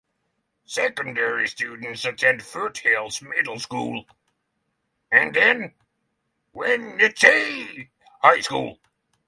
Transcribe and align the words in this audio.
Secondary 0.65 1.47
students 1.47 2.05
attend 2.05 2.41
Foothills 2.41 3.21
Middle 3.21 3.59
School 3.59 4.07
and 5.11 5.31
then 5.35 5.75
Wenatchee 6.53 7.91
High 8.23 8.39
School. 8.41 8.79